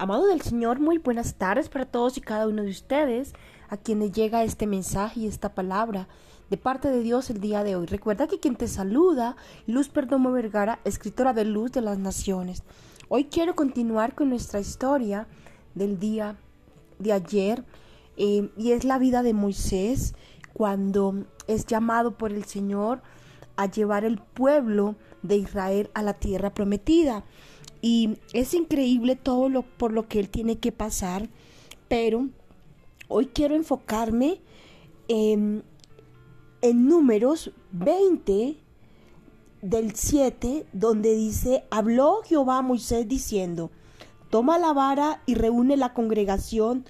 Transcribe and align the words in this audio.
Amado 0.00 0.28
del 0.28 0.42
Señor, 0.42 0.78
muy 0.78 0.98
buenas 0.98 1.34
tardes 1.34 1.68
para 1.68 1.84
todos 1.84 2.16
y 2.16 2.20
cada 2.20 2.46
uno 2.46 2.62
de 2.62 2.70
ustedes 2.70 3.32
a 3.68 3.76
quienes 3.76 4.12
llega 4.12 4.44
este 4.44 4.68
mensaje 4.68 5.18
y 5.18 5.26
esta 5.26 5.56
palabra 5.56 6.06
de 6.50 6.56
parte 6.56 6.88
de 6.88 7.02
Dios 7.02 7.30
el 7.30 7.40
día 7.40 7.64
de 7.64 7.74
hoy. 7.74 7.86
Recuerda 7.86 8.28
que 8.28 8.38
quien 8.38 8.54
te 8.54 8.68
saluda, 8.68 9.34
Luz 9.66 9.88
Perdomo 9.88 10.30
Vergara, 10.30 10.78
escritora 10.84 11.32
de 11.32 11.44
Luz 11.44 11.72
de 11.72 11.80
las 11.80 11.98
Naciones. 11.98 12.62
Hoy 13.08 13.24
quiero 13.24 13.56
continuar 13.56 14.14
con 14.14 14.28
nuestra 14.28 14.60
historia 14.60 15.26
del 15.74 15.98
día 15.98 16.36
de 17.00 17.12
ayer 17.12 17.64
eh, 18.16 18.52
y 18.56 18.70
es 18.70 18.84
la 18.84 18.98
vida 18.98 19.24
de 19.24 19.32
Moisés 19.32 20.14
cuando 20.52 21.24
es 21.48 21.66
llamado 21.66 22.16
por 22.16 22.32
el 22.32 22.44
Señor 22.44 23.02
a 23.56 23.66
llevar 23.66 24.04
el 24.04 24.18
pueblo 24.18 24.94
de 25.22 25.38
Israel 25.38 25.90
a 25.92 26.02
la 26.02 26.14
tierra 26.14 26.54
prometida. 26.54 27.24
Y 27.80 28.18
es 28.32 28.54
increíble 28.54 29.16
todo 29.16 29.48
lo 29.48 29.62
por 29.62 29.92
lo 29.92 30.08
que 30.08 30.20
él 30.20 30.28
tiene 30.28 30.58
que 30.58 30.72
pasar, 30.72 31.28
pero 31.88 32.28
hoy 33.08 33.26
quiero 33.26 33.54
enfocarme 33.54 34.40
en, 35.06 35.62
en 36.60 36.88
números 36.88 37.52
20 37.72 38.56
del 39.62 39.94
7, 39.94 40.66
donde 40.72 41.14
dice, 41.14 41.64
habló 41.70 42.22
Jehová 42.24 42.58
a 42.58 42.62
Moisés 42.62 43.08
diciendo, 43.08 43.70
toma 44.30 44.58
la 44.58 44.72
vara 44.72 45.22
y 45.26 45.34
reúne 45.34 45.76
la 45.76 45.94
congregación, 45.94 46.84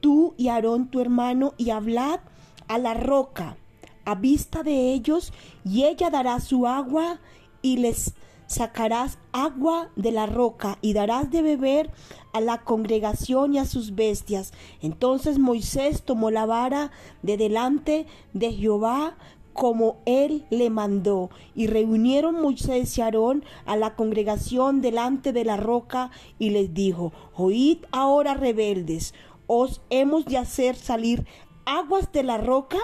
tú 0.00 0.34
y 0.36 0.48
Aarón 0.48 0.88
tu 0.88 1.00
hermano, 1.00 1.54
y 1.56 1.70
hablad 1.70 2.20
a 2.68 2.78
la 2.78 2.94
roca 2.94 3.56
a 4.04 4.14
vista 4.14 4.62
de 4.62 4.92
ellos, 4.92 5.32
y 5.64 5.84
ella 5.84 6.10
dará 6.10 6.40
su 6.40 6.66
agua 6.66 7.20
y 7.60 7.78
les 7.78 8.14
sacarás 8.46 9.18
agua 9.32 9.90
de 9.96 10.12
la 10.12 10.26
roca 10.26 10.78
y 10.80 10.92
darás 10.92 11.30
de 11.30 11.42
beber 11.42 11.90
a 12.32 12.40
la 12.40 12.58
congregación 12.58 13.54
y 13.54 13.58
a 13.58 13.64
sus 13.64 13.94
bestias. 13.94 14.52
Entonces 14.82 15.38
Moisés 15.38 16.02
tomó 16.02 16.30
la 16.30 16.46
vara 16.46 16.90
de 17.22 17.36
delante 17.36 18.06
de 18.32 18.52
Jehová 18.52 19.16
como 19.56 19.96
él 20.04 20.44
le 20.50 20.70
mandó. 20.70 21.30
Y 21.54 21.66
reunieron 21.66 22.40
Moisés 22.40 22.96
y 22.98 23.00
Aarón 23.00 23.44
a 23.64 23.76
la 23.76 23.96
congregación 23.96 24.82
delante 24.82 25.32
de 25.32 25.44
la 25.44 25.56
roca 25.56 26.10
y 26.38 26.50
les 26.50 26.74
dijo, 26.74 27.12
oíd 27.34 27.78
ahora 27.90 28.34
rebeldes, 28.34 29.14
os 29.46 29.80
hemos 29.90 30.26
de 30.26 30.38
hacer 30.38 30.76
salir 30.76 31.26
aguas 31.64 32.12
de 32.12 32.22
la 32.22 32.38
roca. 32.38 32.78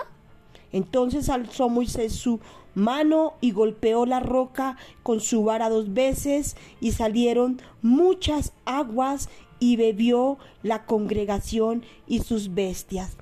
Entonces 0.72 1.28
alzó 1.28 1.68
Moisés 1.68 2.14
su 2.14 2.40
mano 2.74 3.34
y 3.40 3.52
golpeó 3.52 4.06
la 4.06 4.20
roca 4.20 4.76
con 5.02 5.20
su 5.20 5.44
vara 5.44 5.68
dos 5.68 5.92
veces 5.92 6.56
y 6.80 6.92
salieron 6.92 7.60
muchas 7.82 8.52
aguas 8.64 9.28
y 9.58 9.76
bebió 9.76 10.38
la 10.62 10.86
congregación 10.86 11.84
y 12.06 12.20
sus 12.20 12.54
bestias. 12.54 13.16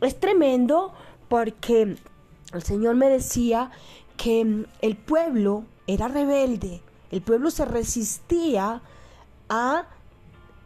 Es 0.00 0.18
tremendo 0.18 0.92
porque 1.28 1.96
el 2.52 2.62
Señor 2.62 2.94
me 2.94 3.08
decía 3.08 3.70
que 4.16 4.66
el 4.80 4.96
pueblo 4.96 5.64
era 5.86 6.08
rebelde, 6.08 6.80
el 7.10 7.22
pueblo 7.22 7.50
se 7.50 7.64
resistía 7.64 8.82
a 9.48 9.86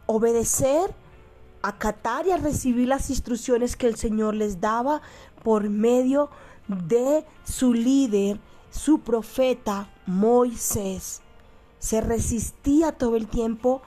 obedecer, 0.07 0.95
acatar 1.69 2.27
y 2.27 2.31
a 2.31 2.37
recibir 2.37 2.89
las 2.89 3.11
instrucciones 3.11 3.77
que 3.77 3.87
el 3.87 3.97
Señor 3.97 4.35
les 4.35 4.61
daba 4.61 5.03
por 5.43 5.69
medio 5.69 6.31
de 6.69 7.25
su 7.45 7.75
líder, 7.75 8.39
su 8.71 9.01
profeta 9.01 9.91
Moisés. 10.07 11.23
Se 11.79 12.01
resistía 12.01 12.93
todo 12.93 13.17
el 13.17 13.27
tiempo 13.27 13.83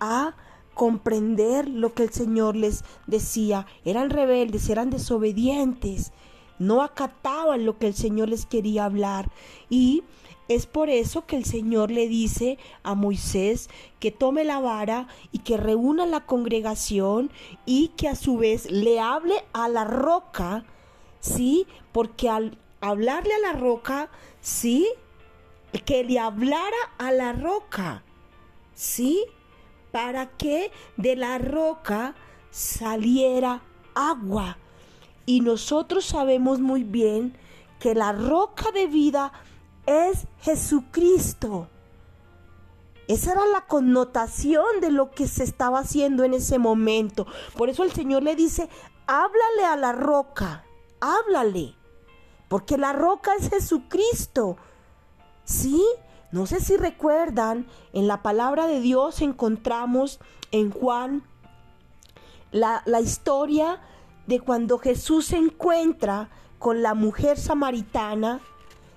a 0.00 0.34
comprender 0.74 1.68
lo 1.68 1.94
que 1.94 2.04
el 2.04 2.10
Señor 2.10 2.56
les 2.56 2.84
decía. 3.06 3.66
Eran 3.84 4.10
rebeldes, 4.10 4.68
eran 4.68 4.90
desobedientes, 4.90 6.12
no 6.58 6.82
acataban 6.82 7.64
lo 7.64 7.78
que 7.78 7.88
el 7.88 7.94
Señor 7.94 8.28
les 8.28 8.46
quería 8.46 8.84
hablar. 8.84 9.30
Y 9.70 10.04
es 10.48 10.66
por 10.66 10.90
eso 10.90 11.26
que 11.26 11.36
el 11.36 11.44
Señor 11.44 11.90
le 11.90 12.08
dice 12.08 12.58
a 12.82 12.94
Moisés 12.94 13.70
que 14.00 14.10
tome 14.10 14.44
la 14.44 14.60
vara 14.60 15.08
y 15.32 15.38
que 15.38 15.56
reúna 15.56 16.06
la 16.06 16.26
congregación 16.26 17.30
y 17.64 17.88
que 17.96 18.08
a 18.08 18.14
su 18.14 18.36
vez 18.36 18.70
le 18.70 19.00
hable 19.00 19.34
a 19.52 19.68
la 19.68 19.84
roca 19.84 20.64
¿sí? 21.24 21.66
Porque 21.92 22.28
al 22.28 22.58
hablarle 22.80 23.32
a 23.34 23.52
la 23.52 23.58
roca, 23.58 24.10
¿sí? 24.40 24.86
Que 25.84 26.04
le 26.04 26.18
hablara 26.18 26.76
a 26.98 27.10
la 27.12 27.32
roca, 27.32 28.04
¿sí? 28.74 29.24
Para 29.90 30.28
que 30.36 30.70
de 30.96 31.16
la 31.16 31.38
roca 31.38 32.14
saliera 32.50 33.62
agua. 33.94 34.58
Y 35.26 35.40
nosotros 35.40 36.04
sabemos 36.04 36.60
muy 36.60 36.84
bien 36.84 37.36
que 37.80 37.94
la 37.94 38.12
roca 38.12 38.70
de 38.72 38.86
vida 38.86 39.32
es 39.86 40.26
Jesucristo. 40.40 41.68
Esa 43.06 43.32
era 43.32 43.46
la 43.46 43.66
connotación 43.66 44.80
de 44.80 44.90
lo 44.90 45.10
que 45.10 45.28
se 45.28 45.44
estaba 45.44 45.80
haciendo 45.80 46.24
en 46.24 46.34
ese 46.34 46.58
momento. 46.58 47.26
Por 47.56 47.68
eso 47.68 47.84
el 47.84 47.92
Señor 47.92 48.22
le 48.22 48.34
dice, 48.34 48.68
háblale 49.06 49.64
a 49.66 49.76
la 49.76 49.92
roca 49.92 50.64
háblale, 51.04 51.74
porque 52.48 52.78
la 52.78 52.92
roca 52.92 53.32
es 53.38 53.50
Jesucristo. 53.50 54.56
¿Sí? 55.44 55.84
No 56.32 56.46
sé 56.46 56.60
si 56.60 56.76
recuerdan, 56.76 57.66
en 57.92 58.08
la 58.08 58.22
palabra 58.22 58.66
de 58.66 58.80
Dios 58.80 59.20
encontramos 59.20 60.18
en 60.50 60.70
Juan 60.70 61.22
la, 62.50 62.82
la 62.86 63.00
historia 63.00 63.80
de 64.26 64.40
cuando 64.40 64.78
Jesús 64.78 65.26
se 65.26 65.36
encuentra 65.36 66.30
con 66.58 66.82
la 66.82 66.94
mujer 66.94 67.38
samaritana, 67.38 68.40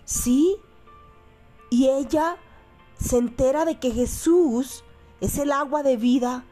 ¿sí? 0.06 0.58
Y 1.70 1.90
ella 1.90 2.38
se 3.00 3.18
entera 3.18 3.66
de 3.66 3.80
que 3.80 3.92
Jesús 3.92 4.84
es 5.22 5.38
el 5.38 5.52
agua 5.52 5.84
de 5.84 5.98
vida, 5.98 6.46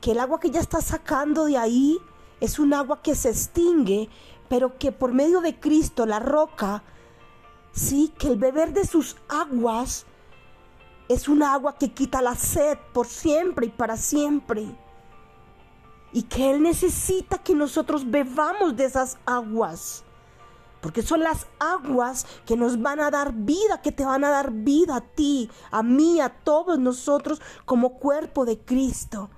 que 0.00 0.12
el 0.12 0.20
agua 0.20 0.40
que 0.40 0.48
ella 0.48 0.60
está 0.60 0.80
sacando 0.80 1.44
de 1.44 1.56
ahí 1.56 1.98
es 2.40 2.58
un 2.58 2.74
agua 2.74 3.02
que 3.02 3.14
se 3.14 3.30
extingue, 3.30 4.08
pero 4.48 4.76
que 4.78 4.90
por 4.90 5.12
medio 5.12 5.40
de 5.40 5.58
Cristo, 5.58 6.06
la 6.06 6.18
roca, 6.18 6.82
sí, 7.72 8.12
que 8.18 8.28
el 8.28 8.36
beber 8.36 8.72
de 8.72 8.86
sus 8.86 9.16
aguas 9.28 10.06
es 11.08 11.28
un 11.28 11.42
agua 11.42 11.76
que 11.76 11.92
quita 11.92 12.22
la 12.22 12.34
sed 12.34 12.78
por 12.92 13.06
siempre 13.06 13.66
y 13.66 13.70
para 13.70 13.96
siempre. 13.96 14.66
Y 16.12 16.22
que 16.24 16.50
Él 16.50 16.62
necesita 16.62 17.38
que 17.38 17.54
nosotros 17.54 18.10
bebamos 18.10 18.76
de 18.76 18.84
esas 18.84 19.18
aguas. 19.24 20.04
Porque 20.82 21.00
son 21.00 21.20
las 21.20 21.46
aguas 21.58 22.26
que 22.44 22.56
nos 22.56 22.82
van 22.82 23.00
a 23.00 23.10
dar 23.10 23.32
vida, 23.32 23.80
que 23.80 23.92
te 23.92 24.04
van 24.04 24.24
a 24.24 24.30
dar 24.30 24.50
vida 24.50 24.96
a 24.96 25.00
ti, 25.00 25.48
a 25.70 25.82
mí, 25.82 26.20
a 26.20 26.28
todos 26.28 26.78
nosotros 26.78 27.40
como 27.64 27.98
cuerpo 27.98 28.44
de 28.44 28.58
Cristo. 28.58 29.30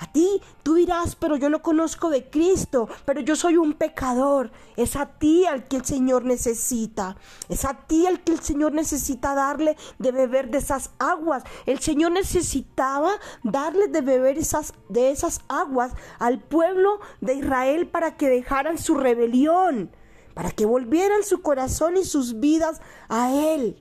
A 0.00 0.10
ti, 0.10 0.40
tú 0.62 0.76
dirás, 0.76 1.14
pero 1.14 1.36
yo 1.36 1.50
no 1.50 1.60
conozco 1.60 2.08
de 2.08 2.30
Cristo, 2.30 2.88
pero 3.04 3.20
yo 3.20 3.36
soy 3.36 3.58
un 3.58 3.74
pecador. 3.74 4.50
Es 4.78 4.96
a 4.96 5.04
ti 5.04 5.44
al 5.44 5.68
que 5.68 5.76
el 5.76 5.84
Señor 5.84 6.24
necesita. 6.24 7.18
Es 7.50 7.66
a 7.66 7.74
ti 7.74 8.06
al 8.06 8.24
que 8.24 8.32
el 8.32 8.40
Señor 8.40 8.72
necesita 8.72 9.34
darle 9.34 9.76
de 9.98 10.10
beber 10.10 10.50
de 10.50 10.56
esas 10.56 10.92
aguas. 10.98 11.44
El 11.66 11.80
Señor 11.80 12.12
necesitaba 12.12 13.10
darle 13.44 13.88
de 13.88 14.00
beber 14.00 14.38
esas, 14.38 14.72
de 14.88 15.10
esas 15.10 15.42
aguas 15.48 15.92
al 16.18 16.38
pueblo 16.38 17.00
de 17.20 17.34
Israel 17.34 17.86
para 17.86 18.16
que 18.16 18.30
dejaran 18.30 18.78
su 18.78 18.94
rebelión, 18.94 19.90
para 20.40 20.52
que 20.52 20.64
volvieran 20.64 21.22
su 21.22 21.42
corazón 21.42 21.98
y 21.98 22.04
sus 22.06 22.40
vidas 22.40 22.80
a 23.10 23.30
Él, 23.30 23.76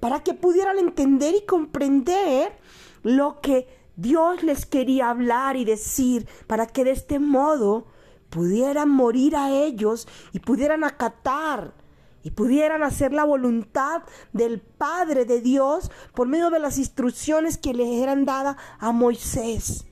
para 0.00 0.20
que 0.20 0.32
pudieran 0.32 0.78
entender 0.78 1.34
y 1.34 1.44
comprender 1.44 2.56
lo 3.02 3.42
que 3.42 3.68
Dios 3.96 4.42
les 4.42 4.64
quería 4.64 5.10
hablar 5.10 5.58
y 5.58 5.66
decir 5.66 6.26
para 6.46 6.64
que 6.64 6.84
de 6.84 6.92
este 6.92 7.18
modo 7.18 7.84
pudieran 8.30 8.88
morir 8.88 9.36
a 9.36 9.50
ellos 9.50 10.08
y 10.32 10.38
pudieran 10.38 10.84
acatar 10.84 11.74
y 12.22 12.30
pudieran 12.30 12.82
hacer 12.82 13.12
la 13.12 13.24
voluntad 13.24 14.04
del 14.32 14.62
Padre 14.62 15.26
de 15.26 15.42
Dios 15.42 15.90
por 16.14 16.28
medio 16.28 16.48
de 16.48 16.60
las 16.60 16.78
instrucciones 16.78 17.58
que 17.58 17.74
les 17.74 17.88
eran 18.02 18.24
dadas 18.24 18.56
a 18.78 18.90
Moisés. 18.90 19.84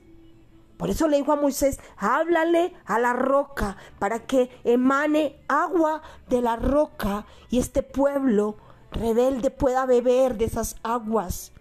Por 0.78 0.90
eso 0.90 1.08
le 1.08 1.16
dijo 1.18 1.32
a 1.32 1.36
Moisés, 1.36 1.80
háblale 1.96 2.72
a 2.86 2.98
la 3.00 3.12
roca 3.12 3.76
para 3.98 4.20
que 4.20 4.48
emane 4.62 5.40
agua 5.48 6.02
de 6.28 6.40
la 6.40 6.56
roca 6.56 7.26
y 7.50 7.58
este 7.58 7.82
pueblo 7.82 8.56
rebelde 8.92 9.50
pueda 9.50 9.86
beber 9.86 10.38
de 10.38 10.44
esas 10.44 10.76
aguas. 10.84 11.52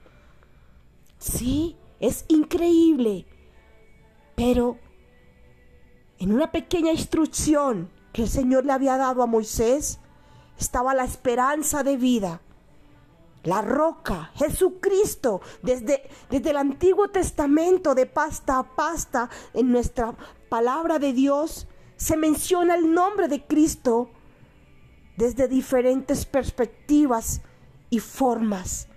Sí, 1.18 1.76
es 2.00 2.26
increíble. 2.28 3.26
Pero 4.36 4.78
en 6.20 6.32
una 6.32 6.52
pequeña 6.52 6.92
instrucción 6.92 7.90
que 8.14 8.22
el 8.24 8.30
Señor 8.30 8.66
le 8.66 8.74
había 8.74 8.98
dado 8.98 9.24
a 9.24 9.28
Moisés 9.28 10.00
estaba 10.60 10.94
la 10.94 11.06
esperanza 11.06 11.84
de 11.84 11.98
vida. 11.98 12.42
La 13.48 13.62
roca, 13.62 14.32
Jesucristo, 14.36 15.40
desde, 15.62 16.04
desde 16.30 16.50
el 16.50 16.58
Antiguo 16.58 17.08
Testamento, 17.08 17.96
de 17.96 18.06
pasta 18.06 18.60
a 18.60 18.76
pasta, 18.76 19.30
en 19.54 19.72
nuestra 19.72 20.14
palabra 20.50 21.00
de 21.00 21.14
Dios, 21.14 21.66
se 21.96 22.18
menciona 22.18 22.76
el 22.76 22.94
nombre 22.94 23.30
de 23.30 23.46
Cristo 23.46 24.10
desde 25.16 25.48
diferentes 25.48 26.26
perspectivas 26.26 27.40
y 27.90 28.00
formas. 28.00 28.90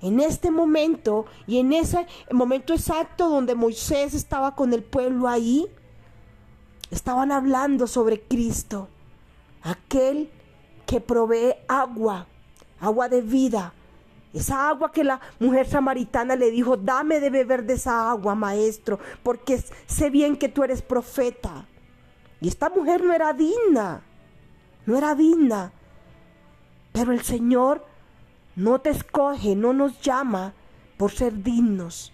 En 0.00 0.20
este 0.20 0.50
momento 0.50 1.26
y 1.46 1.58
en 1.58 1.74
ese 1.74 2.06
momento 2.32 2.72
exacto 2.72 3.28
donde 3.28 3.54
Moisés 3.54 4.14
estaba 4.14 4.54
con 4.54 4.72
el 4.72 4.84
pueblo 4.84 5.28
ahí, 5.28 5.66
estaban 6.90 7.30
hablando 7.30 7.86
sobre 7.86 8.22
Cristo, 8.22 8.88
aquel 9.60 10.30
que 10.86 10.98
provee 10.98 11.56
agua, 11.68 12.26
agua 12.80 13.10
de 13.10 13.20
vida, 13.20 13.74
esa 14.32 14.68
agua 14.68 14.92
que 14.92 15.04
la 15.04 15.20
mujer 15.40 15.66
samaritana 15.66 16.36
le 16.36 16.50
dijo, 16.50 16.76
dame 16.76 17.20
de 17.20 17.30
beber 17.30 17.64
de 17.64 17.74
esa 17.74 18.10
agua, 18.10 18.34
maestro, 18.34 18.98
porque 19.22 19.62
sé 19.86 20.10
bien 20.10 20.36
que 20.36 20.48
tú 20.48 20.64
eres 20.64 20.82
profeta. 20.82 21.66
Y 22.40 22.48
esta 22.48 22.68
mujer 22.68 23.02
no 23.02 23.12
era 23.12 23.32
digna, 23.32 24.02
no 24.86 24.96
era 24.96 25.14
digna. 25.14 25.72
Pero 26.92 27.12
el 27.12 27.22
Señor 27.22 27.84
no 28.54 28.80
te 28.80 28.90
escoge, 28.90 29.56
no 29.56 29.72
nos 29.72 30.00
llama 30.00 30.52
por 30.96 31.10
ser 31.10 31.42
dignos. 31.42 32.12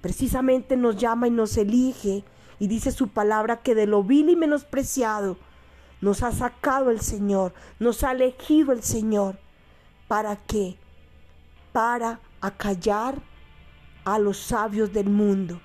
Precisamente 0.00 0.76
nos 0.76 0.96
llama 0.96 1.28
y 1.28 1.30
nos 1.30 1.56
elige 1.56 2.24
y 2.58 2.68
dice 2.68 2.92
su 2.92 3.08
palabra 3.08 3.58
que 3.58 3.74
de 3.74 3.86
lo 3.86 4.02
vil 4.02 4.30
y 4.30 4.36
menospreciado 4.36 5.36
nos 6.00 6.22
ha 6.22 6.32
sacado 6.32 6.90
el 6.90 7.00
Señor, 7.00 7.54
nos 7.78 8.04
ha 8.04 8.12
elegido 8.12 8.72
el 8.72 8.82
Señor. 8.82 9.38
¿Para 10.08 10.36
qué? 10.36 10.78
Para 11.76 12.20
acallar 12.40 13.16
a 14.06 14.18
los 14.18 14.38
sabios 14.38 14.94
del 14.94 15.10
mundo. 15.10 15.60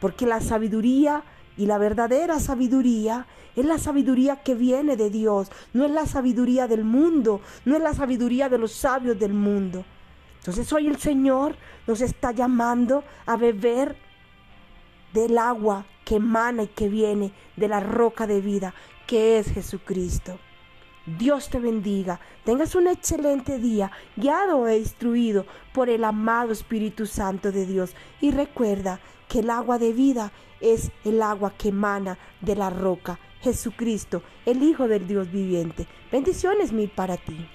Porque 0.00 0.24
la 0.24 0.40
sabiduría 0.40 1.24
y 1.56 1.66
la 1.66 1.76
verdadera 1.76 2.38
sabiduría 2.38 3.26
es 3.56 3.64
la 3.64 3.78
sabiduría 3.78 4.44
que 4.44 4.54
viene 4.54 4.96
de 4.96 5.10
Dios, 5.10 5.50
no 5.72 5.84
es 5.84 5.90
la 5.90 6.06
sabiduría 6.06 6.68
del 6.68 6.84
mundo, 6.84 7.40
no 7.64 7.74
es 7.74 7.82
la 7.82 7.94
sabiduría 7.94 8.48
de 8.48 8.58
los 8.58 8.70
sabios 8.70 9.18
del 9.18 9.34
mundo. 9.34 9.84
Entonces 10.38 10.72
hoy 10.72 10.86
el 10.86 10.98
Señor 10.98 11.56
nos 11.88 12.00
está 12.00 12.30
llamando 12.30 13.02
a 13.26 13.36
beber 13.36 13.96
del 15.12 15.36
agua 15.36 15.84
que 16.04 16.14
emana 16.14 16.62
y 16.62 16.68
que 16.68 16.88
viene 16.88 17.32
de 17.56 17.66
la 17.66 17.80
roca 17.80 18.28
de 18.28 18.40
vida, 18.40 18.72
que 19.08 19.40
es 19.40 19.50
Jesucristo. 19.50 20.38
Dios 21.06 21.48
te 21.48 21.58
bendiga. 21.58 22.20
Tengas 22.44 22.74
un 22.74 22.86
excelente 22.86 23.58
día, 23.58 23.90
guiado 24.16 24.68
e 24.68 24.78
instruido 24.78 25.46
por 25.72 25.88
el 25.88 26.04
amado 26.04 26.52
Espíritu 26.52 27.06
Santo 27.06 27.52
de 27.52 27.66
Dios. 27.66 27.94
Y 28.20 28.30
recuerda 28.30 29.00
que 29.28 29.40
el 29.40 29.50
agua 29.50 29.78
de 29.78 29.92
vida 29.92 30.32
es 30.60 30.90
el 31.04 31.22
agua 31.22 31.52
que 31.56 31.68
emana 31.68 32.18
de 32.40 32.56
la 32.56 32.70
roca. 32.70 33.18
Jesucristo, 33.40 34.22
el 34.44 34.62
Hijo 34.62 34.88
del 34.88 35.06
Dios 35.08 35.30
viviente. 35.32 35.86
Bendiciones 36.12 36.72
mil 36.72 36.90
para 36.90 37.16
ti. 37.16 37.48